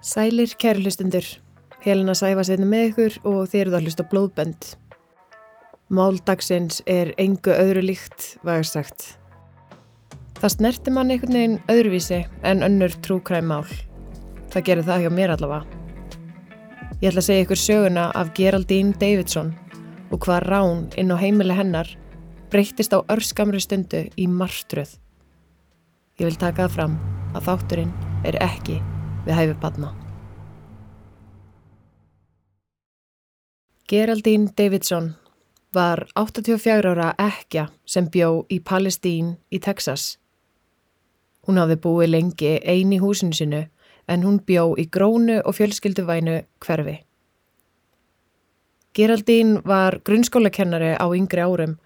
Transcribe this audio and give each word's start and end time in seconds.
Sælir 0.00 0.54
kæri 0.56 0.80
hlustundur, 0.80 1.26
Helena 1.84 2.14
Sæfa 2.16 2.40
setna 2.48 2.64
með 2.64 2.86
ykkur 2.88 3.16
og 3.28 3.50
þið 3.52 3.60
eruð 3.60 3.74
að 3.76 3.82
hlusta 3.84 4.04
blóðbönd. 4.08 4.68
Máldagsins 5.92 6.78
er 6.88 7.10
engu 7.20 7.52
öðru 7.52 7.82
líkt, 7.84 8.38
ég 8.40 8.64
sagt. 8.64 9.18
Það 10.40 10.54
snerti 10.54 10.94
mann 10.96 11.12
einhvern 11.12 11.36
veginn 11.36 11.58
öðruvísi 11.68 12.22
en 12.48 12.64
önnur 12.64 12.94
trúkræm 13.04 13.50
mál. 13.52 13.66
Það 14.48 14.64
gerir 14.70 14.86
það 14.86 15.04
hjá 15.04 15.10
mér 15.18 15.34
allavega. 15.34 15.66
Ég 17.02 17.10
ætla 17.10 17.20
að 17.20 17.26
segja 17.26 17.44
ykkur 17.44 17.60
söguna 17.60 18.04
af 18.16 18.30
Geraldine 18.38 18.96
Davidson 19.02 19.50
og 20.08 20.22
hvað 20.24 20.46
rán 20.48 20.86
inn 20.96 21.12
á 21.12 21.20
heimili 21.20 21.58
hennar 21.58 21.90
breyttist 22.48 22.96
á 22.96 23.04
örskamri 23.04 23.60
stundu 23.60 24.06
í 24.16 24.24
martröð. 24.32 24.96
Ég 26.16 26.24
vil 26.24 26.40
taka 26.40 26.64
það 26.64 26.74
fram 26.78 26.96
að 27.34 27.46
þátturinn 27.50 27.92
er 28.24 28.40
ekki 28.40 28.78
við 29.30 29.38
hæfi 29.38 29.56
badna. 29.62 29.90
Geraldine 33.90 34.50
Davidson 34.58 35.14
var 35.74 36.06
84 36.18 36.90
ára 36.90 37.12
ekja 37.18 37.68
sem 37.86 38.08
bjó 38.10 38.44
í 38.50 38.60
Palestín 38.62 39.36
í 39.50 39.58
Texas. 39.62 40.16
Hún 41.46 41.58
hafði 41.58 41.78
búið 41.82 42.12
lengi 42.14 42.56
eini 42.62 42.98
húsinu 43.02 43.34
sinu 43.34 43.64
en 44.10 44.26
hún 44.26 44.40
bjó 44.46 44.74
í 44.78 44.86
grónu 44.90 45.40
og 45.44 45.56
fjölskylduvænu 45.58 46.40
hverfi. 46.66 46.96
Geraldine 48.94 49.62
var 49.64 50.00
grunnskólakennari 50.06 50.96
á 50.98 51.06
yngri 51.14 51.42
árum 51.46 51.76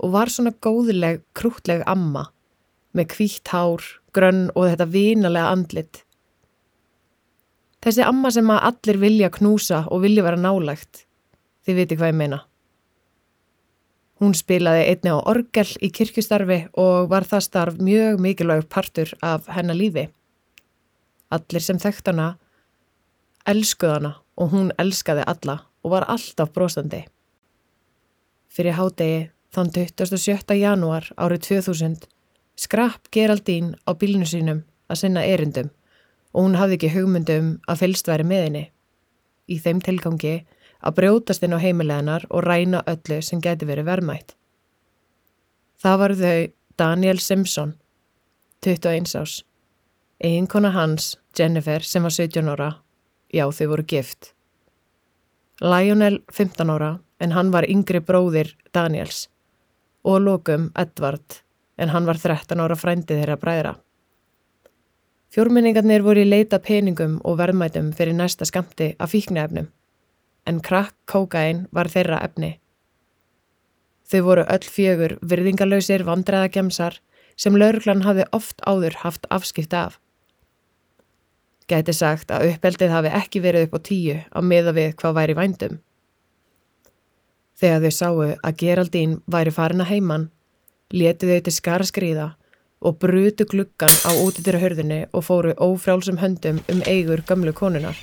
og 0.00 0.12
var 0.16 0.32
svona 0.32 0.54
góðileg, 0.64 1.20
krútleg 1.36 1.84
amma 1.86 2.30
með 2.94 3.10
kvítt 3.12 3.50
hár, 3.52 3.84
grönn 4.16 4.48
og 4.54 4.70
þetta 4.70 4.88
vinalega 4.88 5.52
andlit. 5.52 6.04
Þessi 7.84 8.04
amma 8.06 8.30
sem 8.32 8.48
að 8.48 8.62
allir 8.70 8.98
vilja 9.02 9.28
knúsa 9.32 9.82
og 9.92 10.00
vilja 10.06 10.24
vera 10.24 10.40
nálægt. 10.40 11.04
Þið 11.64 11.80
viti 11.80 11.98
hvað 12.00 12.12
ég 12.12 12.18
meina. 12.20 12.38
Hún 14.22 14.32
spilaði 14.38 14.86
einni 14.88 15.12
á 15.12 15.20
orgel 15.20 15.66
í 15.84 15.90
kirkustarfi 15.92 16.60
og 16.80 17.10
var 17.10 17.26
það 17.28 17.44
starf 17.44 17.76
mjög 17.82 18.22
mikilvægur 18.24 18.70
partur 18.72 19.12
af 19.20 19.50
hennar 19.52 19.76
lífi. 19.76 20.06
Allir 21.34 21.64
sem 21.64 21.80
þekkt 21.82 22.08
hana 22.12 22.30
elskuð 23.44 23.94
hana 23.98 24.14
og 24.40 24.54
hún 24.54 24.72
elskaði 24.80 25.26
alla 25.28 25.60
og 25.84 25.92
var 25.92 26.08
alltaf 26.08 26.54
brostandi. 26.56 27.04
Fyrir 28.48 28.78
hádegi 28.78 29.30
Þann 29.54 29.70
27. 29.70 30.56
janúar 30.58 31.04
árið 31.14 31.44
2000 31.46 32.08
skrapp 32.58 33.06
Geraldín 33.14 33.76
á 33.86 33.94
bílnu 33.94 34.26
sínum 34.26 34.64
að 34.90 34.98
sinna 35.04 35.22
erindum 35.22 35.68
og 36.34 36.46
hún 36.46 36.58
hafði 36.58 36.78
ekki 36.78 36.92
hugmyndum 36.96 37.50
að 37.70 37.80
fylst 37.84 38.10
væri 38.10 38.26
með 38.26 38.44
henni. 38.48 38.64
Í 39.48 39.56
þeim 39.62 39.80
tilgangi 39.84 40.34
að 40.84 40.96
brjótast 40.98 41.44
inn 41.46 41.54
á 41.56 41.62
heimileganar 41.62 42.26
og 42.30 42.44
ræna 42.44 42.82
öllu 42.90 43.20
sem 43.22 43.40
geti 43.44 43.68
verið 43.68 43.88
vermætt. 43.88 44.34
Það 45.80 45.98
var 46.00 46.14
þau 46.18 46.38
Daniel 46.80 47.20
Simpson, 47.22 47.74
21 48.64 49.14
ás, 49.20 49.42
eiginkona 50.18 50.72
hans, 50.74 51.14
Jennifer, 51.38 51.84
sem 51.84 52.02
var 52.02 52.14
17 52.14 52.50
ára, 52.50 52.70
já 53.30 53.46
þau 53.52 53.66
voru 53.74 53.86
gift. 53.86 54.32
Lionel, 55.62 56.22
15 56.32 56.70
ára, 56.70 56.98
en 57.20 57.32
hann 57.32 57.52
var 57.54 57.68
yngri 57.70 58.00
bróðir 58.02 58.56
Daniels 58.74 59.28
og 60.04 60.20
lókum 60.20 60.68
Edvard 60.76 61.40
en 61.80 61.90
hann 61.94 62.06
var 62.06 62.18
13 62.20 62.60
ára 62.60 62.76
frændið 62.76 63.22
þeirra 63.22 63.38
bræðra. 63.40 63.72
Fjórminningarnir 65.34 66.04
voru 66.06 66.22
í 66.22 66.28
leita 66.28 66.60
peningum 66.62 67.16
og 67.26 67.40
verðmætum 67.40 67.88
fyrir 67.98 68.14
næsta 68.14 68.46
skamti 68.46 68.92
af 69.02 69.10
fíknefnum 69.10 69.66
en 70.46 70.60
krakk 70.60 70.94
kókain 71.10 71.64
var 71.74 71.88
þeirra 71.90 72.20
efni. 72.22 72.52
Þau 74.06 74.20
voru 74.28 74.44
öll 74.54 74.68
fjögur 74.76 75.16
virðingalöysir 75.24 76.04
vandræðagemsar 76.06 77.00
sem 77.40 77.56
lauruglan 77.58 78.04
hafi 78.04 78.28
oft 78.36 78.62
áður 78.62 79.00
haft 79.02 79.26
afskipt 79.34 79.74
af. 79.74 79.98
Gæti 81.66 81.96
sagt 81.96 82.30
að 82.30 82.52
uppeldið 82.52 82.94
hafi 82.94 83.12
ekki 83.18 83.42
verið 83.42 83.66
upp 83.66 83.74
á 83.74 83.80
tíu 83.90 84.16
á 84.20 84.38
miða 84.38 84.76
við 84.76 84.94
hvað 85.00 85.18
væri 85.18 85.38
vændum. 85.40 85.76
Þegar 87.58 87.82
þau 87.82 87.98
sáu 87.98 88.22
að 88.22 88.56
Geraldín 88.62 89.20
væri 89.26 89.50
farin 89.50 89.82
að 89.82 89.90
heiman, 89.96 90.30
letu 90.92 91.26
þau 91.26 91.40
til 91.42 91.58
skara 91.58 91.90
skriða 91.90 92.30
og 92.84 92.98
brutu 93.00 93.46
gluggan 93.48 93.94
á 94.04 94.10
útitýra 94.12 94.60
hörðinni 94.60 95.00
og 95.12 95.24
fóru 95.24 95.54
ófrálsum 95.56 96.20
höndum 96.20 96.60
um 96.68 96.82
eigur 96.86 97.24
gamlu 97.26 97.52
konunar. 97.56 97.96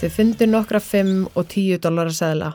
Þau 0.00 0.10
fundu 0.16 0.46
nokkra 0.48 0.80
5 0.80 1.32
og 1.34 1.48
10 1.48 1.80
dólar 1.84 2.12
að 2.12 2.18
segla, 2.20 2.50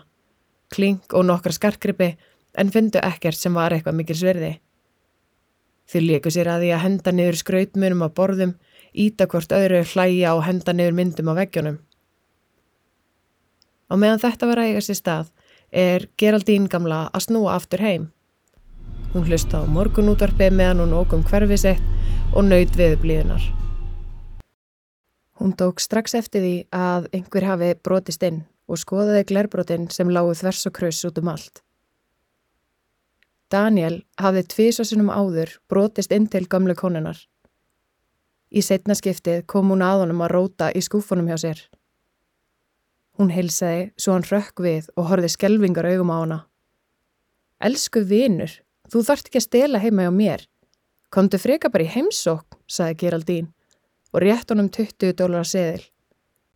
klink 0.73 1.13
og 1.13 1.25
nokkra 1.25 1.53
skarkrippi 1.53 2.13
en 2.57 2.71
fundu 2.71 3.01
ekkert 3.01 3.37
sem 3.37 3.53
var 3.53 3.73
eitthvað 3.73 3.97
mikil 3.99 4.17
sverði. 4.21 4.53
Þau 5.89 6.01
líku 6.01 6.31
sér 6.33 6.49
að 6.49 6.65
því 6.65 6.71
að 6.73 6.83
henda 6.85 7.13
niður 7.13 7.37
skrautmunum 7.41 8.05
á 8.05 8.09
borðum, 8.09 8.55
ítakvort 8.93 9.53
öðru 9.53 9.83
hlæja 9.91 10.33
og 10.37 10.45
henda 10.47 10.73
niður 10.73 10.97
myndum 10.97 11.29
á 11.29 11.33
veggjónum. 11.41 11.77
Á 13.85 13.93
meðan 13.93 14.21
þetta 14.23 14.49
var 14.49 14.61
að 14.61 14.71
eiga 14.71 14.81
sér 14.81 14.97
stað 15.01 15.31
er 15.69 16.07
Geraldín 16.17 16.69
gamla 16.71 17.05
að 17.13 17.27
snúa 17.27 17.57
aftur 17.57 17.83
heim. 17.83 18.09
Hún 19.15 19.23
hlusta 19.31 19.61
á 19.63 19.71
morgunútvarpið 19.71 20.51
meðan 20.51 20.81
hún 20.83 20.93
ógum 20.99 21.21
hverfi 21.23 21.55
sett 21.55 22.33
og 22.35 22.43
nöyð 22.43 22.73
við 22.75 22.95
blíðunar. 22.99 23.43
Hún 25.39 25.53
tók 25.55 25.79
strax 25.79 26.17
eftir 26.19 26.43
því 26.43 26.55
að 26.75 27.07
einhver 27.15 27.45
hafi 27.47 27.69
brotist 27.79 28.25
inn 28.27 28.41
og 28.67 28.81
skoðaði 28.81 29.21
glerbrotin 29.29 29.85
sem 29.87 30.11
lágu 30.11 30.33
þvers 30.35 30.67
og 30.67 30.75
kröss 30.75 31.07
út 31.07 31.21
um 31.21 31.31
allt. 31.31 31.61
Daniel 33.47 34.01
hafði 34.19 34.43
tvísasunum 34.51 35.07
áður 35.07 35.55
brotist 35.71 36.11
inn 36.11 36.27
til 36.27 36.43
gamle 36.51 36.75
konunar. 36.75 37.15
Í 38.51 38.59
setna 38.67 38.99
skiptið 38.99 39.45
kom 39.47 39.71
hún 39.71 39.85
að 39.85 40.03
honum 40.03 40.25
að 40.27 40.33
róta 40.35 40.69
í 40.75 40.83
skúfunum 40.83 41.31
hjá 41.31 41.39
sér. 41.39 41.63
Hún 43.15 43.31
heilsaði 43.31 43.93
svo 43.95 44.19
hann 44.19 44.27
rökk 44.27 44.59
við 44.59 44.91
og 44.99 45.07
horfið 45.07 45.37
skelvingar 45.37 45.87
augum 45.87 46.11
á 46.11 46.17
hana. 46.19 46.39
Elsku 47.63 48.03
vinur, 48.03 48.51
þú 48.91 49.03
þart 49.07 49.29
ekki 49.29 49.41
að 49.41 49.47
stela 49.47 49.81
heima 49.83 50.05
hjá 50.05 50.13
mér. 50.13 50.45
Komdu 51.13 51.39
freka 51.39 51.71
bara 51.71 51.85
í 51.85 51.91
heimsók, 51.93 52.57
saði 52.67 52.97
Geraldín 53.03 53.51
og 54.15 54.23
rétt 54.23 54.51
honum 54.51 54.69
20 54.71 55.15
dólar 55.19 55.43
að 55.43 55.51
seðil. 55.51 55.83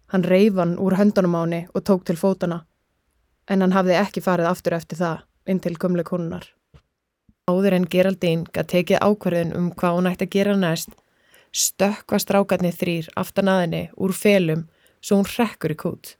Hann 0.10 0.26
reyf 0.26 0.56
hann 0.58 0.78
úr 0.82 0.96
höndunum 0.98 1.36
á 1.38 1.42
henni 1.44 1.62
og 1.74 1.84
tók 1.86 2.06
til 2.08 2.18
fótana, 2.18 2.64
en 3.48 3.62
hann 3.62 3.76
hafði 3.76 3.98
ekki 4.00 4.24
farið 4.26 4.50
aftur 4.50 4.78
eftir 4.78 5.00
það 5.00 5.26
inn 5.50 5.60
til 5.60 5.76
kumle 5.78 6.06
konunar. 6.08 6.48
Áður 7.50 7.76
en 7.78 7.88
Geraldín 7.90 8.46
gæti 8.54 8.76
tekið 8.76 9.04
ákvarðin 9.06 9.56
um 9.58 9.70
hvað 9.74 9.96
hún 9.98 10.10
ætti 10.10 10.28
að 10.28 10.34
gera 10.36 10.56
næst, 10.58 10.92
stökka 11.52 12.20
strákarnir 12.22 12.76
þrýr 12.78 13.10
aftan 13.18 13.50
aðinni 13.50 13.84
úr 13.98 14.14
felum 14.14 14.68
svo 15.02 15.20
hún 15.20 15.30
rekkur 15.30 15.74
í 15.74 15.78
kút. 15.80 16.16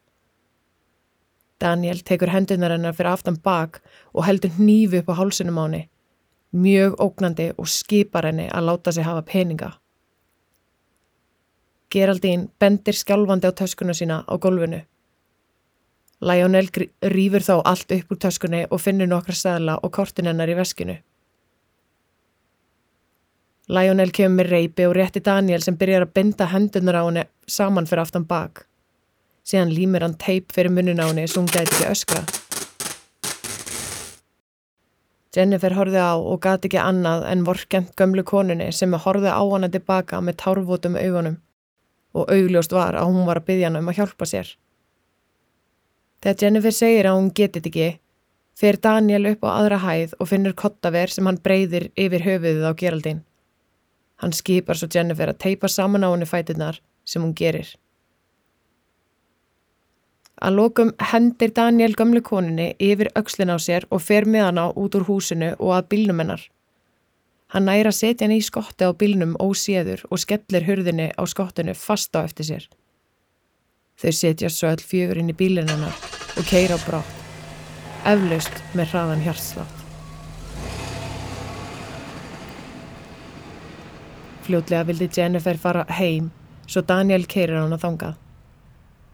Daniel 1.59 2.00
tekur 2.08 2.31
hendunar 2.31 2.72
hennar 2.74 2.96
fyrir 2.96 3.12
aftan 3.12 3.38
bak 3.44 3.81
og 4.14 4.26
heldur 4.26 4.53
hnífi 4.58 5.02
upp 5.02 5.12
á 5.12 5.20
hálsunum 5.20 5.59
á 5.59 5.64
henni, 5.66 5.84
mjög 6.51 6.95
ógnandi 7.01 7.51
og 7.57 7.67
skipar 7.69 8.29
henni 8.29 8.47
að 8.49 8.65
láta 8.69 8.91
sig 8.91 9.03
hafa 9.03 9.21
peninga. 9.21 9.71
Geraldín 11.89 12.49
bendir 12.59 12.93
skjálfandi 12.93 13.49
á 13.49 13.53
töskuna 13.53 13.93
sína 13.93 14.23
á 14.29 14.33
gólfinu. 14.37 14.81
Lionel 16.21 16.67
rýfur 17.01 17.45
þá 17.45 17.61
allt 17.65 17.91
upp 17.91 18.11
úr 18.11 18.19
töskunni 18.19 18.65
og 18.69 18.81
finnur 18.81 19.07
nokkra 19.07 19.33
stæðla 19.33 19.79
og 19.83 19.91
kortin 19.91 20.27
hennar 20.27 20.49
í 20.49 20.57
veskinu. 20.57 20.97
Lionel 23.69 24.11
kemur 24.11 24.43
með 24.43 24.51
reypi 24.51 24.87
og 24.89 24.97
rétti 24.97 25.21
Daniel 25.23 25.61
sem 25.61 25.77
byrjar 25.77 26.07
að 26.07 26.13
binda 26.13 26.49
hendunar 26.49 26.99
á 26.99 27.03
henni 27.05 27.23
saman 27.47 27.87
fyrir 27.87 28.03
aftan 28.03 28.25
bak 28.25 28.66
síðan 29.49 29.73
límir 29.73 30.05
hann 30.05 30.17
teip 30.22 30.53
fyrir 30.53 30.73
munun 30.73 31.02
á 31.02 31.09
henni 31.09 31.25
svo 31.28 31.41
hún 31.41 31.52
gæti 31.53 31.90
öskra. 31.90 32.48
Jennifer 35.35 35.76
horfið 35.78 36.02
á 36.02 36.14
og 36.17 36.40
gati 36.41 36.70
ekki 36.70 36.79
annað 36.81 37.28
en 37.29 37.46
vorkent 37.46 37.91
gömlu 37.99 38.23
konunni 38.26 38.72
sem 38.73 38.93
horfið 38.93 39.29
á 39.29 39.43
hana 39.52 39.70
tilbaka 39.70 40.22
með 40.26 40.40
tárvotum 40.41 40.97
augunum 40.97 41.37
og 42.17 42.31
augljóst 42.34 42.73
var 42.73 42.97
að 42.97 43.11
hún 43.11 43.28
var 43.28 43.37
að 43.37 43.49
byggja 43.52 43.70
hann 43.70 43.78
um 43.78 43.91
að 43.91 43.99
hjálpa 43.99 44.26
sér. 44.26 44.49
Þegar 46.23 46.41
Jennifer 46.41 46.76
segir 46.76 47.08
að 47.08 47.17
hún 47.20 47.29
getið 47.37 47.70
ekki, 47.70 47.90
fer 48.59 48.79
Daniel 48.81 49.29
upp 49.29 49.46
á 49.46 49.49
aðra 49.53 49.78
hæð 49.85 50.16
og 50.17 50.31
finnur 50.31 50.55
kottaver 50.58 51.14
sem 51.14 51.29
hann 51.29 51.37
breyðir 51.46 51.91
yfir 51.93 52.26
höfuðið 52.26 52.66
á 52.66 52.73
Geraldine. 52.81 53.23
Hann 54.20 54.34
skipar 54.35 54.76
svo 54.76 54.90
Jennifer 54.91 55.31
að 55.31 55.40
teipa 55.46 55.70
saman 55.72 56.03
á 56.03 56.09
henni 56.09 56.28
fætunar 56.28 56.81
sem 57.05 57.23
hún 57.23 57.37
gerir. 57.37 57.70
Að 60.40 60.56
lokum 60.56 60.94
hendir 61.12 61.52
Daniel 61.52 61.96
gamle 62.00 62.22
koninni 62.24 62.70
yfir 62.80 63.09
aukslin 63.20 63.52
á 63.52 63.59
sér 63.59 63.84
og 63.91 64.00
fer 64.06 64.24
með 64.24 64.46
hana 64.47 64.70
út 64.72 64.96
úr 64.96 65.03
húsinu 65.09 65.52
og 65.59 65.74
að 65.76 65.90
bílnum 65.91 66.22
hennar. 66.24 66.46
Hann 67.52 67.66
næra 67.68 67.91
setja 67.91 68.28
hann 68.28 68.38
í 68.38 68.44
skotti 68.46 68.88
á 68.88 68.96
bílnum 68.96 69.34
óséður 69.41 70.06
og 70.08 70.22
skellir 70.24 70.68
hurðinni 70.68 71.09
á 71.12 71.24
skottinu 71.28 71.74
fast 71.76 72.16
á 72.16 72.24
eftir 72.24 72.47
sér. 72.47 72.70
Þau 74.00 74.12
setja 74.16 74.52
svo 74.53 74.70
all 74.70 74.80
fjögur 74.80 75.20
inn 75.20 75.34
í 75.34 75.36
bílinn 75.36 75.68
hennar 75.68 75.97
og 76.38 76.47
keira 76.47 76.78
á 76.78 76.86
brátt, 76.86 77.20
eflaust 78.08 78.64
með 78.78 78.94
hraðan 78.94 79.26
hjartslátt. 79.26 79.76
Fljótlega 84.47 84.88
vildi 84.88 85.09
Jennifer 85.18 85.59
fara 85.59 85.84
heim 86.00 86.32
svo 86.70 86.86
Daniel 86.86 87.28
keirir 87.28 87.59
hann 87.59 87.76
að 87.76 87.84
þangað. 87.84 88.28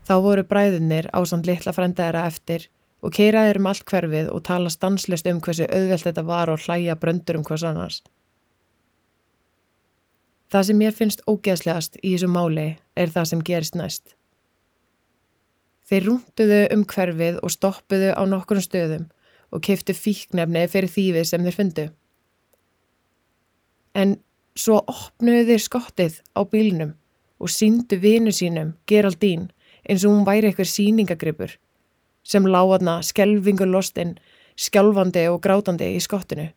Þá 0.06 0.16
voru 0.22 0.44
bræðunir 0.46 1.10
á 1.10 1.20
samt 1.26 1.48
litla 1.50 1.74
frændaðara 1.74 2.28
eftir 2.30 2.68
og 3.06 3.14
keiraðir 3.14 3.60
um 3.62 3.70
allt 3.70 3.86
hverfið 3.90 4.30
og 4.34 4.44
tala 4.46 4.70
stanslist 4.74 5.28
um 5.30 5.42
hversu 5.42 5.66
auðvelt 5.66 6.06
þetta 6.06 6.26
var 6.26 6.52
og 6.54 6.62
hlæja 6.66 6.98
bröndur 7.02 7.40
um 7.40 7.46
hvers 7.46 7.66
annars. 7.66 8.04
Það 10.54 10.68
sem 10.68 10.78
mér 10.80 10.94
finnst 10.94 11.24
ógeðslegast 11.26 11.98
í 12.02 12.14
þessu 12.14 12.30
máli 12.30 12.68
er 12.96 13.12
það 13.14 13.30
sem 13.32 13.42
gerist 13.46 13.78
næst. 13.78 14.16
Þeir 15.90 16.08
rúnduðu 16.10 16.62
um 16.74 16.86
hverfið 16.90 17.42
og 17.42 17.54
stoppuðu 17.54 18.14
á 18.14 18.22
nokkur 18.30 18.62
stöðum 18.62 19.10
og 19.54 19.64
kiftu 19.66 19.94
fíknefni 19.98 20.66
fyrir 20.70 20.90
þýfið 20.90 21.28
sem 21.30 21.46
þeir 21.46 21.58
fundu. 21.58 21.88
En 23.96 24.16
svo 24.58 24.80
opnuðu 24.82 25.50
þeir 25.50 25.66
skottið 25.66 26.22
á 26.38 26.42
bílnum 26.46 26.96
og 27.42 27.52
síndu 27.52 28.00
vinu 28.02 28.32
sínum, 28.34 28.74
Geraldín, 28.88 29.50
eins 29.90 30.06
og 30.06 30.16
hún 30.16 30.26
væri 30.28 30.50
eitthvað 30.50 30.72
síningagripur 30.72 31.56
sem 32.26 32.46
láðna 32.50 33.02
skelvingur 33.06 33.70
lostinn, 33.70 34.16
skjálfandi 34.58 35.28
og 35.30 35.42
grátandi 35.44 35.92
í 35.94 36.02
skottinu. 36.02 36.48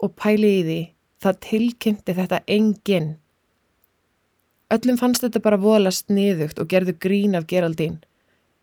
Og 0.00 0.14
pæli 0.16 0.52
í 0.60 0.64
því 0.64 0.80
Það 1.20 1.40
tilkynnti 1.44 2.14
þetta 2.16 2.38
enginn. 2.48 3.10
Öllum 4.72 4.96
fannst 4.96 5.20
þetta 5.20 5.42
bara 5.44 5.58
voðalast 5.60 6.08
niðugt 6.08 6.60
og 6.62 6.70
gerðu 6.70 6.94
grín 6.96 7.36
af 7.36 7.44
Geraldín. 7.50 7.98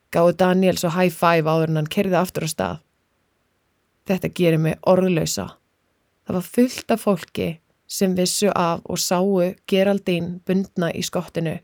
Gáðu 0.10 0.34
Daniel 0.40 0.80
svo 0.80 0.90
high 0.96 1.14
five 1.14 1.46
áður 1.46 1.70
en 1.70 1.82
hann 1.82 1.92
kerði 1.94 2.18
aftur 2.18 2.48
á 2.48 2.50
stað. 2.50 2.80
Þetta 4.10 4.34
gerir 4.40 4.64
mig 4.64 4.80
orðlausa. 4.90 5.52
Það 6.26 6.40
var 6.40 6.48
fullt 6.56 6.96
af 6.96 7.04
fólki 7.04 7.50
sem 7.86 8.16
vissu 8.18 8.50
af 8.56 8.82
og 8.90 8.98
sáu 9.06 9.54
Geraldín 9.70 10.40
bundna 10.48 10.90
í 10.90 11.06
skottinu 11.06 11.60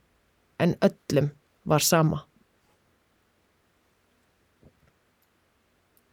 en 0.61 0.77
öllum 0.85 1.31
var 1.63 1.83
sama. 1.83 2.23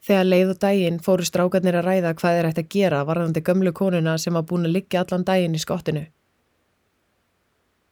Þegar 0.00 0.26
leið 0.26 0.52
og 0.54 0.60
daginn 0.62 1.02
fóru 1.04 1.26
strákarnir 1.26 1.76
að 1.78 1.86
ræða 1.86 2.14
hvað 2.18 2.36
þeir 2.36 2.48
ætti 2.48 2.62
að 2.64 2.70
gera 2.74 3.02
varðandi 3.06 3.42
gömlu 3.46 3.72
konuna 3.76 4.16
sem 4.18 4.34
var 4.34 4.46
búin 4.48 4.66
að 4.66 4.78
liggja 4.78 5.04
allan 5.04 5.26
daginn 5.28 5.54
í 5.54 5.60
skottinu. 5.60 6.06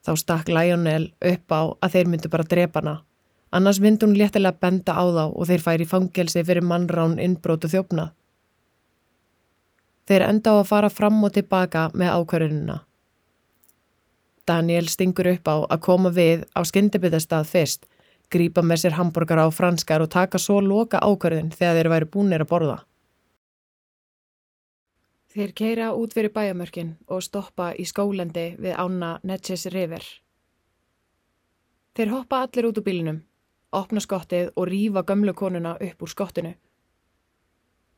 Þá 0.02 0.12
stakk 0.16 0.48
Lionel 0.48 1.10
upp 1.20 1.52
á 1.52 1.60
að 1.84 1.94
þeir 1.94 2.10
myndu 2.10 2.30
bara 2.32 2.48
drepa 2.48 2.80
hana. 2.80 2.94
Annars 3.52 3.80
myndi 3.80 4.06
hún 4.06 4.16
léttilega 4.16 4.56
benda 4.60 4.96
á 4.96 5.04
þá 5.04 5.24
og 5.28 5.46
þeir 5.48 5.64
færi 5.64 5.86
fangelsi 5.88 6.44
fyrir 6.44 6.64
mannrán 6.64 7.18
innbrótu 7.20 7.68
þjófnað. 7.68 8.10
Þeir 10.08 10.24
enda 10.24 10.52
á 10.52 10.54
að 10.58 10.68
fara 10.68 10.88
fram 10.88 11.20
og 11.24 11.32
tilbaka 11.36 11.90
með 11.94 12.14
ákverðunina. 12.16 12.78
Daniel 14.48 14.88
stingur 14.88 15.28
upp 15.34 15.48
á 15.52 15.56
að 15.68 15.84
koma 15.84 16.10
við 16.14 16.44
á 16.56 16.60
skyndibitastað 16.64 17.48
fyrst 17.52 17.88
grípa 18.30 18.62
með 18.62 18.82
sér 18.82 18.96
hambúrgar 18.98 19.40
á 19.40 19.48
franskar 19.52 20.04
og 20.04 20.12
taka 20.12 20.38
svo 20.38 20.60
loka 20.60 21.00
ákverðin 21.00 21.52
þegar 21.54 21.78
þeir 21.78 21.90
væri 21.92 22.08
búinir 22.12 22.44
að 22.44 22.50
borða. 22.52 22.78
Þeir 25.32 25.52
keira 25.54 25.88
út 25.94 26.14
fyrir 26.16 26.32
bæjamörkin 26.34 26.94
og 27.06 27.22
stoppa 27.24 27.70
í 27.76 27.84
skólendi 27.88 28.54
við 28.58 28.76
ána 28.76 29.18
Netches 29.22 29.68
River. 29.72 30.04
Þeir 31.94 32.12
hoppa 32.14 32.42
allir 32.44 32.68
út 32.68 32.80
úr 32.80 32.86
bílinum, 32.86 33.22
opna 33.72 34.00
skottið 34.00 34.52
og 34.56 34.68
rýfa 34.70 35.04
gömlu 35.04 35.34
konuna 35.34 35.76
upp 35.80 36.02
úr 36.02 36.12
skottinu. 36.12 36.54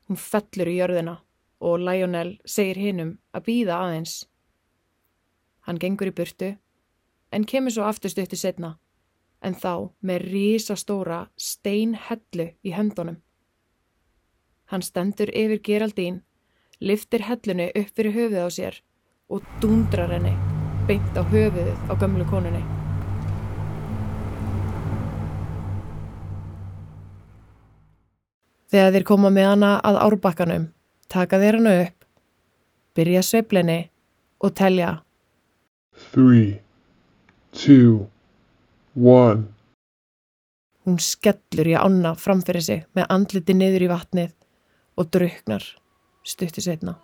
Hún 0.08 0.18
fellur 0.18 0.70
í 0.70 0.78
jörðina 0.78 1.20
og 1.60 1.82
Lionel 1.84 2.38
segir 2.44 2.80
hinnum 2.80 3.16
að 3.32 3.46
býða 3.46 3.78
aðeins. 3.84 4.14
Hann 5.70 5.78
gengur 5.78 6.08
í 6.10 6.10
burtu 6.10 6.46
en 7.30 7.44
kemur 7.46 7.70
svo 7.70 7.84
aftur 7.86 8.10
stuttu 8.10 8.34
setna 8.34 8.72
en 9.46 9.54
þá 9.54 9.92
með 10.02 10.24
rísastóra 10.32 11.18
steinhellu 11.38 12.46
í 12.66 12.72
höndunum. 12.74 13.20
Hann 14.66 14.82
stendur 14.82 15.30
yfir 15.30 15.60
Geraldín, 15.68 16.16
liftir 16.82 17.22
hellunni 17.22 17.68
upp 17.70 17.92
fyrir 17.94 18.16
höfuð 18.16 18.42
á 18.42 18.50
sér 18.50 18.80
og 19.30 19.46
dúndrar 19.62 20.10
henni 20.10 20.32
beint 20.88 21.14
á 21.14 21.22
höfuðið 21.22 21.76
á 21.86 21.92
gömlu 22.00 22.26
konunni. 22.26 22.62
Þegar 28.74 28.90
þeir 28.96 29.06
koma 29.06 29.30
með 29.30 29.46
hana 29.52 29.70
að 29.86 30.00
árbakkanum, 30.08 30.66
taka 31.06 31.38
þeir 31.38 31.60
hana 31.60 31.76
upp, 31.84 32.10
byrja 32.98 33.22
sveiflinni 33.22 33.78
og 34.42 34.56
telja 34.58 34.90
3, 36.12 36.60
2, 37.52 38.06
One. 38.96 39.44
Hún 40.84 40.96
skellur 40.98 41.68
í 41.68 41.76
ána 41.78 42.16
framfyrir 42.18 42.64
sig 42.64 42.82
með 42.96 43.12
andliti 43.14 43.54
niður 43.54 43.86
í 43.86 43.90
vatnið 43.92 44.32
og 44.98 45.12
drauknar 45.14 45.66
stutti 46.26 46.64
setna. 46.64 46.96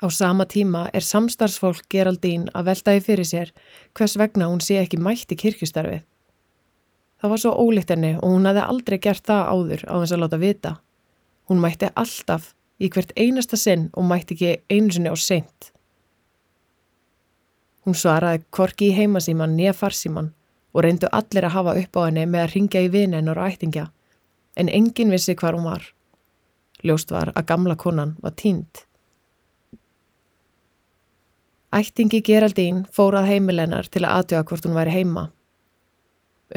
Á 0.00 0.08
sama 0.08 0.46
tíma 0.48 0.88
er 0.96 1.04
samstarfsfólk 1.04 1.84
Geraldín 1.92 2.46
að 2.56 2.70
veltaði 2.70 3.02
fyrir 3.04 3.28
sér 3.28 3.50
hvers 3.92 4.16
vegna 4.16 4.48
hún 4.48 4.62
sé 4.64 4.78
ekki 4.80 4.96
mætt 4.96 5.34
í 5.34 5.36
kirkustarfið. 5.36 6.06
Það 7.20 7.30
var 7.30 7.42
svo 7.42 7.52
ólíkt 7.52 7.92
henni 7.92 8.14
og 8.16 8.32
hún 8.32 8.48
hefði 8.48 8.62
aldrei 8.64 8.98
gert 9.04 9.26
það 9.28 9.50
áður 9.52 9.84
á 9.84 9.94
þess 10.00 10.14
að 10.16 10.22
láta 10.22 10.40
vita. 10.40 10.72
Hún 11.52 11.60
mætti 11.60 11.92
alltaf 11.92 12.54
í 12.80 12.88
hvert 12.88 13.12
einasta 13.12 13.60
sinn 13.60 13.90
og 13.92 14.08
mætti 14.08 14.38
ekki 14.38 14.54
einu 14.72 14.96
sinni 14.96 15.12
á 15.12 15.16
seint. 15.20 15.70
Hún 17.84 17.96
svaraði 17.96 18.44
korki 18.56 18.88
í 18.88 18.96
heimasíman 18.96 19.52
nýja 19.56 19.76
farsíman 19.76 20.32
og 20.72 20.84
reyndu 20.86 21.12
allir 21.12 21.44
að 21.44 21.56
hafa 21.58 21.76
upp 21.76 21.96
á 22.00 22.00
henni 22.06 22.24
með 22.24 22.46
að 22.46 22.52
ringja 22.54 22.86
í 22.86 22.92
vinen 22.92 23.28
og 23.28 23.44
ættingja 23.44 23.90
en 24.56 24.72
engin 24.72 25.12
vissi 25.12 25.36
hvar 25.36 25.56
hún 25.56 25.68
var. 25.68 25.82
Ljóst 26.80 27.12
var 27.12 27.34
að 27.34 27.48
gamla 27.52 27.76
konan 27.76 28.16
var 28.24 28.32
tínt. 28.32 28.86
Ættingi 31.70 32.18
Geraldín 32.26 32.80
fór 32.90 33.14
að 33.14 33.28
heimilennar 33.30 33.86
til 33.94 34.02
að 34.02 34.14
aðtjóða 34.16 34.46
hvort 34.48 34.64
hún 34.66 34.74
væri 34.74 34.94
heima. 34.94 35.22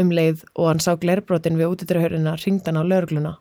Um 0.02 0.10
leið 0.10 0.42
og 0.58 0.72
hann 0.72 0.82
sá 0.82 0.96
glerbrotin 0.98 1.60
við 1.60 1.76
útidrahöruna 1.76 2.34
ringdan 2.42 2.80
á 2.80 2.84
laurugluna. 2.84 3.34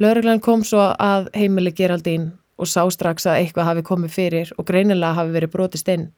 Lauruglan 0.00 0.40
kom 0.40 0.64
svo 0.64 0.86
að 0.96 1.28
heimili 1.36 1.74
Geraldín 1.76 2.30
og 2.56 2.70
sá 2.72 2.80
strax 2.88 3.28
að 3.28 3.42
eitthvað 3.42 3.68
hafi 3.68 3.84
komið 3.90 4.16
fyrir 4.16 4.54
og 4.56 4.70
greinilega 4.72 5.18
hafi 5.20 5.36
verið 5.36 5.52
brotist 5.52 5.92
inn. 5.92 6.08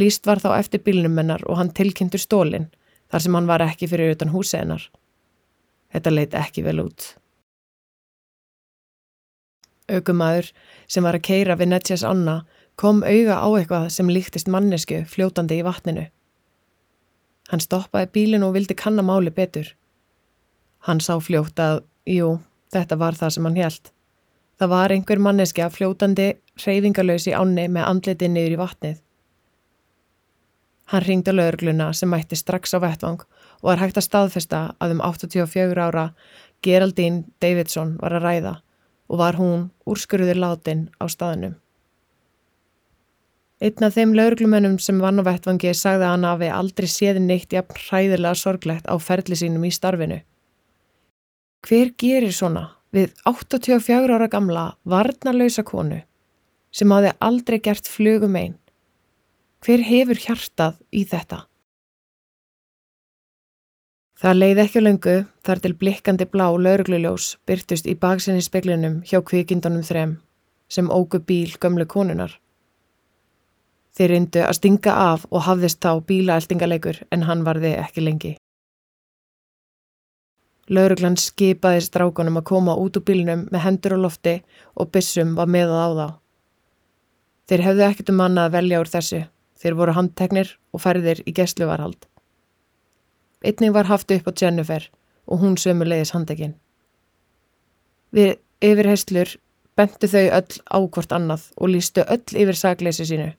Líst 0.00 0.24
var 0.24 0.40
þá 0.40 0.54
eftir 0.56 0.80
bílnum 0.86 1.20
hennar 1.20 1.44
og 1.44 1.60
hann 1.60 1.74
tilkynntur 1.76 2.22
stólinn 2.22 2.70
þar 3.12 3.26
sem 3.26 3.36
hann 3.36 3.50
var 3.50 3.66
ekki 3.66 3.90
fyrir 3.92 4.16
utan 4.16 4.32
húsi 4.32 4.56
hennar. 4.56 4.88
Þetta 5.92 6.16
leiti 6.16 6.40
ekki 6.40 6.64
vel 6.64 6.80
út. 6.86 7.12
Aukumæður 9.90 10.50
sem 10.88 11.04
var 11.06 11.18
að 11.18 11.26
keira 11.28 11.56
við 11.58 11.72
Netjas 11.72 12.04
Anna 12.06 12.40
kom 12.80 13.02
auga 13.04 13.36
á 13.44 13.48
eitthvað 13.58 13.90
sem 13.92 14.08
líktist 14.08 14.48
mannesku 14.48 15.02
fljótandi 15.10 15.60
í 15.60 15.66
vatninu. 15.66 16.06
Hann 17.50 17.60
stoppaði 17.60 18.08
bílinu 18.14 18.48
og 18.48 18.54
vildi 18.56 18.76
kanna 18.78 19.02
máli 19.02 19.32
betur. 19.34 19.74
Hann 20.86 21.02
sá 21.04 21.16
fljótt 21.20 21.60
að, 21.60 21.82
jú, 22.06 22.38
þetta 22.72 22.96
var 22.96 23.18
það 23.18 23.34
sem 23.34 23.48
hann 23.48 23.58
held. 23.60 23.90
Það 24.60 24.72
var 24.72 24.94
einhver 24.94 25.20
manneski 25.20 25.64
að 25.64 25.76
fljótandi 25.76 26.28
reyfingalös 26.64 27.26
í 27.28 27.36
ánni 27.36 27.66
með 27.68 27.88
andliti 27.88 28.28
niður 28.28 28.56
í 28.56 28.60
vatnið. 28.60 28.96
Hann 30.90 31.06
ringdi 31.06 31.34
lögurgluna 31.34 31.92
sem 31.94 32.10
mætti 32.10 32.38
strax 32.38 32.74
á 32.74 32.78
vettvang 32.82 33.20
og 33.22 33.68
var 33.68 33.82
hægt 33.82 34.00
að 34.00 34.08
staðfesta 34.08 34.62
að 34.80 34.96
um 34.96 35.04
84 35.06 35.84
ára 35.84 36.08
Geraldine 36.64 37.24
Davidson 37.42 37.94
var 38.00 38.16
að 38.16 38.26
ræða 38.26 38.54
og 39.10 39.18
var 39.18 39.38
hún 39.40 39.66
úrskurður 39.90 40.38
látin 40.38 40.86
á 41.02 41.10
staðnum. 41.10 41.56
Einn 43.60 43.84
af 43.84 43.96
þeim 43.98 44.14
lauruglumennum 44.16 44.78
sem 44.80 45.00
vann 45.02 45.20
á 45.20 45.26
vettvangi 45.26 45.74
sagði 45.76 46.06
að 46.06 46.12
hann 46.14 46.28
hafi 46.28 46.48
aldrei 46.56 46.88
séð 46.88 47.18
neitt 47.20 47.52
jafn 47.52 47.76
hræðilega 47.76 48.38
sorglegt 48.38 48.86
á 48.88 48.96
ferli 48.96 49.36
sínum 49.36 49.66
í 49.68 49.72
starfinu. 49.74 50.22
Hver 51.66 51.90
gerir 52.00 52.32
svona 52.32 52.70
við 52.94 53.12
84 53.28 54.16
ára 54.16 54.30
gamla 54.32 54.64
varnarlausa 54.88 55.66
konu 55.66 56.00
sem 56.72 56.94
hafi 56.94 57.12
aldrei 57.20 57.58
gert 57.60 57.90
flugum 57.90 58.38
einn? 58.38 58.56
Hver 59.60 59.84
hefur 59.84 60.22
hjartað 60.24 60.80
í 60.96 61.04
þetta? 61.04 61.44
Það 64.20 64.36
leiði 64.36 64.60
ekki 64.66 64.80
lengu 64.82 65.12
þar 65.48 65.60
til 65.64 65.72
blikkandi 65.80 66.26
blá 66.28 66.50
laurugluljós 66.52 67.38
byrtust 67.48 67.86
í 67.88 67.94
baksinni 67.96 68.42
speklinum 68.44 68.98
hjá 69.08 69.22
kvikindunum 69.24 69.80
þrem 69.86 70.12
sem 70.68 70.90
ógu 70.92 71.22
bíl 71.24 71.54
gömlu 71.62 71.86
konunar. 71.88 72.34
Þeir 73.96 74.12
reyndu 74.12 74.42
að 74.44 74.58
stinga 74.58 74.98
af 75.06 75.24
og 75.30 75.46
hafðist 75.46 75.80
þá 75.80 76.04
bílaeltingaleikur 76.10 77.00
en 77.16 77.24
hann 77.30 77.46
varði 77.48 77.72
ekki 77.80 78.04
lengi. 78.04 78.34
Lauruglan 80.68 81.16
skipaði 81.16 81.80
strákunum 81.88 82.38
að 82.42 82.48
koma 82.52 82.76
út 82.76 83.00
úr 83.00 83.06
bílnum 83.08 83.48
með 83.48 83.64
hendur 83.64 83.96
á 83.96 84.04
lofti 84.04 84.36
og 84.76 84.92
byssum 84.92 85.32
var 85.40 85.48
meðað 85.48 85.80
á 85.80 85.88
þá. 85.96 86.06
Þeir 87.48 87.66
hefðu 87.70 87.88
ekkert 87.88 88.12
um 88.12 88.20
manna 88.20 88.46
að 88.46 88.60
velja 88.60 88.84
úr 88.84 88.92
þessu. 88.92 89.24
Þeir 89.56 89.80
voru 89.80 89.96
handteknir 89.96 90.56
og 90.76 90.84
færðir 90.84 91.24
í 91.24 91.32
gæsluvarhald. 91.32 92.04
Einning 93.44 93.72
var 93.74 93.88
haft 93.88 94.10
upp 94.10 94.28
á 94.28 94.32
Jennifer 94.36 94.90
og 95.26 95.40
hún 95.40 95.56
sömu 95.56 95.86
leiðis 95.86 96.12
handekinn. 96.12 96.56
Við 98.12 98.36
yfirheyslur 98.60 99.36
bentu 99.76 100.08
þau 100.10 100.26
öll 100.38 100.56
á 100.68 100.78
hvort 100.82 101.12
annað 101.16 101.46
og 101.56 101.72
lístu 101.72 102.04
öll 102.04 102.40
yfir 102.42 102.58
sagleysi 102.58 103.06
sínu. 103.08 103.30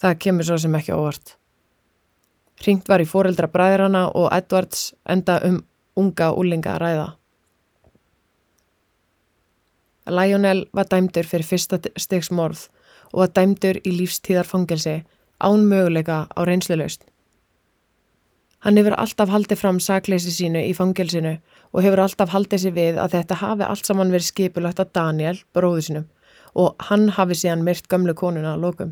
Það 0.00 0.18
kemur 0.24 0.48
svo 0.48 0.58
sem 0.58 0.74
ekki 0.76 0.96
óvart. 0.96 1.36
Ringt 2.66 2.88
var 2.88 3.00
í 3.00 3.08
foreldra 3.08 3.48
bræðrana 3.48 4.10
og 4.16 4.28
Edwards 4.36 4.90
enda 5.08 5.38
um 5.48 5.62
unga 5.96 6.32
úlinga 6.36 6.74
að 6.74 6.82
ræða. 6.84 7.08
Lionel 10.10 10.66
var 10.74 10.88
dæmdur 10.90 11.28
fyrir 11.28 11.46
fyrsta 11.46 11.78
stegsmorð 11.96 12.66
og 13.12 13.22
var 13.22 13.32
dæmdur 13.36 13.80
í 13.84 13.94
lífstíðarfangelsi 13.94 15.00
án 15.40 15.64
möguleika 15.70 16.26
á 16.28 16.40
reynsluleust. 16.44 17.06
Hann 18.60 18.76
hefur 18.76 18.92
alltaf 19.00 19.30
haldið 19.32 19.56
fram 19.56 19.78
sakleysi 19.80 20.32
sínu 20.34 20.60
í 20.68 20.72
fangelsinu 20.76 21.38
og 21.72 21.84
hefur 21.84 22.02
alltaf 22.04 22.32
haldið 22.34 22.64
sér 22.64 22.74
við 22.76 22.98
að 23.00 23.14
þetta 23.16 23.38
hafi 23.40 23.64
allt 23.64 23.88
saman 23.88 24.12
verið 24.12 24.28
skipulagt 24.28 24.82
að 24.82 24.90
Daniel, 24.98 25.38
bróðu 25.56 25.84
sinum, 25.86 26.08
og 26.52 26.74
hann 26.90 27.08
hafi 27.16 27.38
síðan 27.40 27.64
myrt 27.64 27.88
gömlu 27.88 28.14
konuna 28.14 28.52
að 28.54 28.66
lókum. 28.66 28.90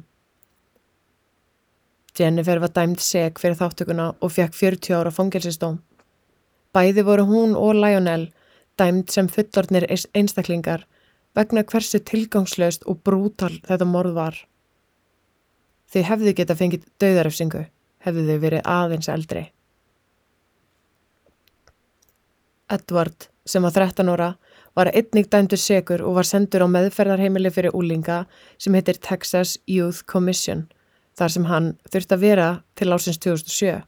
Jennifer 2.18 2.62
var 2.62 2.72
dæmt 2.74 3.04
seg 3.04 3.36
fyrir 3.38 3.58
þáttökuna 3.60 4.08
og 4.24 4.32
fekk 4.32 4.56
40 4.56 4.96
ára 4.96 5.12
fangelsistóm. 5.14 5.78
Bæði 6.74 7.04
voru 7.04 7.28
hún 7.28 7.52
og 7.56 7.76
Lionel 7.76 8.30
dæmt 8.80 9.12
sem 9.12 9.28
fullornir 9.28 9.86
einstaklingar 9.90 10.86
vegna 11.36 11.62
hversu 11.62 12.00
tilgangslöst 12.00 12.88
og 12.88 13.02
brútal 13.04 13.60
þetta 13.68 13.86
morð 13.86 14.16
var. 14.16 14.40
Þau 15.92 16.02
hefðu 16.08 16.34
geta 16.40 16.56
fengið 16.56 16.88
döðaröfsingu, 17.00 17.62
hefðu 18.04 18.26
þau 18.26 18.42
verið 18.42 18.66
aðeins 18.66 19.12
eldri. 19.12 19.46
Edward, 22.70 23.28
sem 23.48 23.62
var 23.62 23.72
13 23.72 24.08
óra, 24.12 24.32
var 24.76 24.90
einnig 24.94 25.28
dæmdur 25.32 25.58
segur 25.58 26.02
og 26.06 26.18
var 26.18 26.26
sendur 26.28 26.62
á 26.62 26.68
meðferðarheimili 26.70 27.50
fyrir 27.50 27.74
úlinga 27.74 28.24
sem 28.60 28.74
heitir 28.76 29.00
Texas 29.02 29.56
Youth 29.66 30.04
Commission, 30.06 30.66
þar 31.18 31.34
sem 31.34 31.48
hann 31.48 31.70
þurfti 31.90 32.14
að 32.14 32.26
vera 32.26 32.48
til 32.78 32.92
ásins 32.94 33.18
2007. 33.24 33.80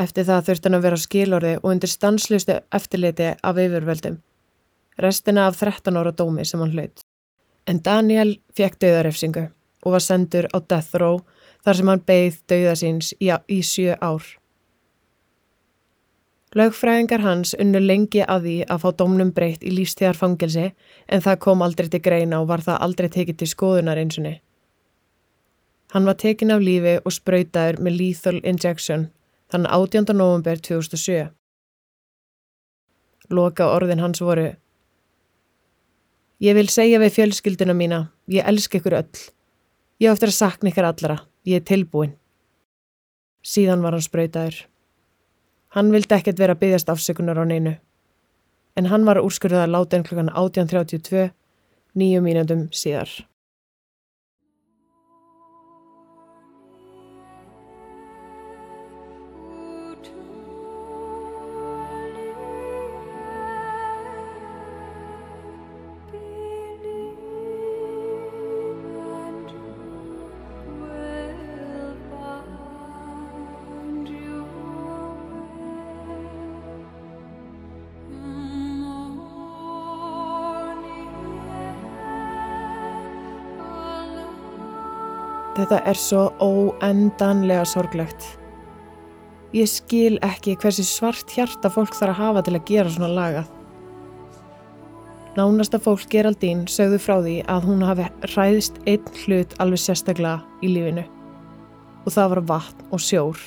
Eftir 0.00 0.28
það 0.28 0.46
þurfti 0.48 0.68
hann 0.68 0.78
að 0.78 0.86
vera 0.86 1.00
á 1.00 1.04
skilorði 1.04 1.52
og 1.58 1.68
undir 1.72 1.92
stanslustu 1.92 2.56
eftirliti 2.78 3.34
af 3.42 3.60
yfirvöldum. 3.60 4.18
Restina 5.00 5.46
af 5.50 5.60
13 5.60 5.96
óra 6.00 6.12
dómi 6.16 6.44
sem 6.44 6.60
hann 6.60 6.72
hlaut. 6.72 7.04
En 7.66 7.82
Daniel 7.84 8.36
fekk 8.56 8.78
döðarefsingu 8.80 9.48
og 9.84 9.94
var 9.96 10.04
sendur 10.04 10.48
á 10.52 10.58
death 10.60 10.96
row 11.00 11.20
þar 11.64 11.78
sem 11.78 11.88
hann 11.90 12.04
beigð 12.08 12.40
döðasins 12.48 13.12
í, 13.20 13.32
í 13.32 13.60
sjö 13.64 13.96
ár. 14.00 14.24
Laugfræðingar 16.54 17.24
hans 17.24 17.56
unnu 17.58 17.80
lengi 17.82 18.22
að 18.22 18.44
því 18.46 18.56
að 18.70 18.82
fá 18.84 18.90
domnum 19.00 19.32
breytt 19.34 19.64
í 19.66 19.72
lífstíðarfangelsi 19.74 20.68
en 21.10 21.24
það 21.24 21.40
kom 21.42 21.64
aldrei 21.66 21.88
til 21.90 22.00
greina 22.04 22.38
og 22.40 22.50
var 22.52 22.62
það 22.62 22.82
aldrei 22.86 23.08
tekið 23.10 23.40
til 23.40 23.48
skoðunar 23.50 23.98
einsunni. 23.98 24.36
Hann 25.90 26.06
var 26.06 26.14
tekin 26.22 26.54
af 26.54 26.62
lífi 26.62 26.98
og 27.02 27.14
spröytaður 27.14 27.80
með 27.82 27.98
lethal 27.98 28.38
injection 28.44 29.08
þann 29.50 29.66
18. 29.66 30.14
november 30.14 30.62
2007. 30.62 31.26
Loka 33.30 33.66
orðin 33.74 34.04
hans 34.04 34.22
voru 34.22 34.52
Ég 36.42 36.54
vil 36.54 36.68
segja 36.68 37.00
við 37.00 37.14
fjölskylduna 37.16 37.74
mína, 37.74 38.00
ég 38.28 38.44
elsk 38.46 38.74
ykkur 38.78 38.98
öll. 38.98 39.20
Ég 39.98 40.12
oftar 40.12 40.28
að 40.28 40.36
sakna 40.36 40.70
ykkur 40.70 40.84
allara, 40.84 41.18
ég 41.48 41.62
er 41.62 41.64
tilbúin. 41.64 42.12
Síðan 43.40 43.80
var 43.80 43.96
hann 43.96 44.04
spröytaður. 44.04 44.66
Hann 45.76 45.92
vildi 45.92 46.14
ekkert 46.16 46.38
vera 46.40 46.54
byggjast 46.56 46.88
afsökunar 46.88 47.36
á 47.36 47.44
neinu. 47.44 47.74
En 48.80 48.86
hann 48.88 49.04
var 49.04 49.20
úrskurðað 49.20 49.66
að 49.66 49.74
láta 49.74 49.98
einn 49.98 50.06
klukkan 50.08 50.30
18.32, 50.32 51.26
nýju 52.00 52.22
mínundum 52.24 52.62
síðar. 52.72 53.10
Þetta 85.56 85.78
er 85.88 85.96
svo 85.96 86.26
óendanlega 86.42 87.64
sorglegt. 87.64 88.26
Ég 89.56 89.70
skil 89.72 90.18
ekki 90.26 90.52
hversi 90.60 90.84
svart 90.84 91.30
hjarta 91.32 91.70
fólk 91.72 91.94
þarf 91.96 92.12
að 92.12 92.18
hafa 92.20 92.42
til 92.44 92.56
að 92.58 92.66
gera 92.68 92.92
svona 92.92 93.08
lagað. 93.16 93.52
Nánasta 95.36 95.80
fólk 95.80 96.04
Geraldín 96.12 96.66
sögðu 96.68 96.98
frá 97.00 97.14
því 97.24 97.36
að 97.52 97.68
hún 97.70 97.84
hafi 97.84 98.08
ræðist 98.34 98.76
einn 98.88 99.08
hlut 99.22 99.56
alveg 99.60 99.80
sérstaklega 99.80 100.42
í 100.64 100.72
lífinu 100.72 101.06
og 102.06 102.14
það 102.14 102.30
var 102.32 102.42
vatn 102.52 102.86
og 102.92 103.02
sjór. 103.02 103.40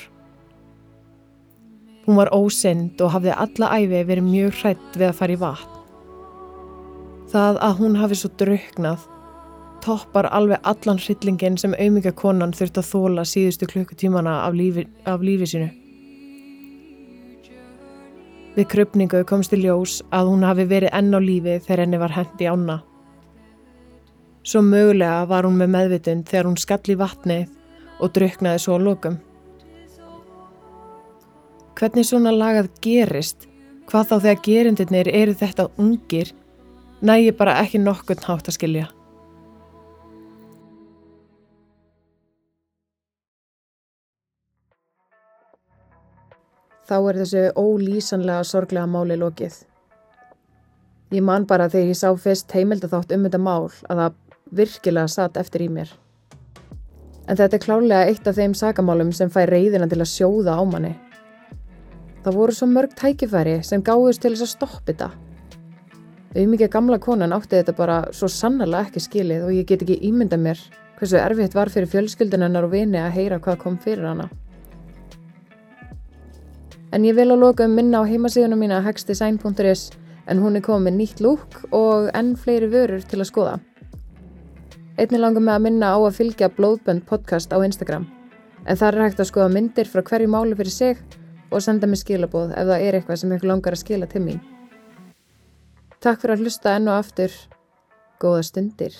Hún 2.06 2.18
var 2.18 2.30
ósynd 2.34 3.00
og 3.02 3.14
hafði 3.14 3.36
alla 3.38 3.70
æfi 3.78 4.02
verið 4.10 4.26
mjög 4.26 4.58
hrætt 4.60 4.98
við 4.98 5.08
að 5.08 5.18
fara 5.20 5.36
í 5.36 5.40
vatn. 5.40 5.78
Það 7.30 7.60
að 7.68 7.80
hún 7.80 7.98
hafi 8.02 8.18
svo 8.18 8.30
drauknað 8.42 9.06
toppar 9.84 10.28
alveg 10.30 10.60
allan 10.62 10.98
hryllingin 11.00 11.58
sem 11.60 11.74
auðmyggja 11.74 12.12
konan 12.16 12.52
þurft 12.56 12.80
að 12.80 12.88
þóla 12.90 13.24
síðustu 13.28 13.68
klukkutímana 13.70 14.40
af 14.46 14.56
lífi, 14.56 14.86
af 15.04 15.24
lífi 15.24 15.48
sínu. 15.52 15.70
Við 18.56 18.66
krupningu 18.72 19.22
komst 19.24 19.54
í 19.54 19.60
ljós 19.62 20.00
að 20.10 20.32
hún 20.32 20.44
hafi 20.44 20.66
verið 20.68 20.94
enn 20.98 21.14
á 21.14 21.20
lífi 21.22 21.56
þegar 21.64 21.84
henni 21.84 22.00
var 22.02 22.14
hendi 22.16 22.50
ána. 22.50 22.80
Svo 24.42 24.62
mögulega 24.66 25.24
var 25.30 25.46
hún 25.46 25.58
með 25.60 25.74
meðvitund 25.76 26.28
þegar 26.28 26.48
hún 26.50 26.60
skall 26.60 26.82
í 26.90 26.98
vatni 26.98 27.40
og 28.00 28.12
druknaði 28.16 28.62
svo 28.64 28.76
á 28.76 28.80
lokum. 28.82 29.18
Hvernig 31.78 32.04
svona 32.08 32.32
lagað 32.34 32.72
gerist? 32.84 33.46
Hvað 33.88 34.08
þá 34.10 34.16
þegar 34.16 34.42
gerindirnir 34.44 35.08
eru 35.08 35.34
þetta 35.34 35.70
ungir? 35.80 36.34
Nægi 37.00 37.32
bara 37.38 37.60
ekki 37.62 37.80
nokkurn 37.80 38.26
hátt 38.26 38.50
að 38.50 38.58
skilja. 38.58 38.88
Þá 46.90 46.96
er 47.06 47.18
þessu 47.20 47.42
ólýsanlega 47.54 48.46
sorglega 48.48 48.88
máli 48.90 49.14
lokið. 49.14 49.60
Ég 51.14 51.22
man 51.22 51.44
bara 51.46 51.68
þegar 51.70 51.92
ég 51.92 51.98
sá 52.00 52.08
fyrst 52.18 52.50
heimildathátt 52.50 53.14
um 53.14 53.28
þetta 53.28 53.38
mál 53.38 53.68
að 53.86 54.00
það 54.00 54.16
virkilega 54.58 55.12
satt 55.12 55.38
eftir 55.38 55.62
í 55.62 55.68
mér. 55.70 55.92
En 57.30 57.38
þetta 57.38 57.60
er 57.60 57.62
klálega 57.62 58.10
eitt 58.10 58.26
af 58.26 58.34
þeim 58.40 58.58
sakamálum 58.58 59.14
sem 59.14 59.30
fær 59.30 59.54
reyðina 59.54 59.86
til 59.86 60.00
að 60.02 60.10
sjóða 60.16 60.58
á 60.58 60.62
manni. 60.66 60.92
Það 62.26 62.40
voru 62.42 62.58
svo 62.58 62.70
mörg 62.74 62.98
tækifæri 62.98 63.60
sem 63.62 63.86
gáðust 63.86 64.26
til 64.26 64.34
þess 64.34 64.48
að 64.48 64.52
stoppa 64.56 64.82
þetta. 64.90 65.12
Auðmikið 66.34 66.74
gamla 66.74 66.98
konan 67.06 67.38
átti 67.38 67.54
þetta 67.54 67.78
bara 67.78 68.02
svo 68.10 68.26
sannarlega 68.26 68.90
ekki 68.90 69.06
skilið 69.06 69.46
og 69.46 69.54
ég 69.54 69.70
get 69.70 69.86
ekki 69.86 70.02
ímynda 70.10 70.42
mér 70.42 70.58
hversu 70.98 71.22
erfitt 71.22 71.54
var 71.54 71.70
fyrir 71.70 71.90
fjölskyldunennar 71.94 72.66
og 72.66 72.74
vini 72.74 72.98
að 72.98 73.14
heyra 73.14 73.38
hvað 73.38 73.62
kom 73.62 73.78
fyrir 73.78 74.10
hana. 74.10 74.26
En 76.90 77.04
ég 77.06 77.14
vil 77.14 77.28
að 77.30 77.42
loka 77.44 77.66
um 77.68 77.74
minna 77.78 78.02
á 78.02 78.08
heimasíðunum 78.08 78.58
mína 78.64 78.80
hexdesign.is 78.82 79.90
en 80.26 80.40
hún 80.42 80.58
er 80.58 80.64
komið 80.66 80.96
nýtt 80.96 81.20
lúk 81.22 81.60
og 81.70 82.10
enn 82.18 82.34
fleiri 82.38 82.70
vörur 82.70 83.04
til 83.06 83.20
að 83.20 83.28
skoða. 83.30 83.58
Einnig 84.98 85.22
langar 85.22 85.44
með 85.44 85.54
að 85.54 85.64
minna 85.66 85.92
á 85.94 85.98
að 85.98 86.16
fylgja 86.18 86.50
Blóðbönd 86.56 87.06
podcast 87.06 87.54
á 87.54 87.58
Instagram 87.62 88.08
en 88.66 88.76
þar 88.76 88.98
er 88.98 89.06
hægt 89.06 89.22
að 89.22 89.30
skoða 89.30 89.52
myndir 89.54 89.88
frá 89.88 90.02
hverju 90.02 90.28
máli 90.28 90.58
fyrir 90.58 90.74
sig 90.74 90.98
og 91.50 91.62
senda 91.64 91.86
mig 91.86 92.02
skilabóð 92.02 92.52
ef 92.52 92.66
það 92.68 92.84
er 92.86 92.98
eitthvað 92.98 93.22
sem 93.22 93.32
ykkur 93.36 93.52
langar 93.52 93.76
að 93.76 93.82
skila 93.84 94.10
til 94.10 94.22
mín. 94.26 94.42
Takk 96.00 96.22
fyrir 96.22 96.36
að 96.36 96.44
hlusta 96.44 96.76
enn 96.76 96.88
og 96.88 96.98
aftur. 96.98 97.32
Góða 98.20 98.44
stundir. 98.50 98.94